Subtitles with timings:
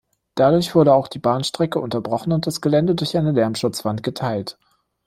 [0.33, 4.57] Dadurch wurde auch die Bahnstrecke unterbrochen und das Gelände durch eine Lärmschutzwand geteilt.